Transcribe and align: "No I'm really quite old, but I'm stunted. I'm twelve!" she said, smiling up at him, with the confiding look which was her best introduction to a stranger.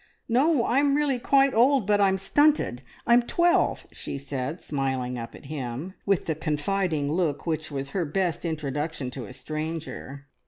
"No 0.27 0.65
I'm 0.65 0.95
really 0.95 1.19
quite 1.19 1.53
old, 1.53 1.85
but 1.85 2.01
I'm 2.01 2.17
stunted. 2.17 2.81
I'm 3.05 3.21
twelve!" 3.21 3.85
she 3.91 4.17
said, 4.17 4.59
smiling 4.59 5.15
up 5.19 5.35
at 5.35 5.45
him, 5.45 5.93
with 6.07 6.25
the 6.25 6.33
confiding 6.33 7.11
look 7.11 7.45
which 7.45 7.69
was 7.69 7.91
her 7.91 8.03
best 8.03 8.43
introduction 8.43 9.11
to 9.11 9.27
a 9.27 9.31
stranger. 9.33 10.25